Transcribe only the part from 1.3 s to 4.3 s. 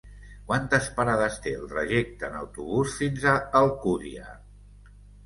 té el trajecte en autobús fins a Alcúdia?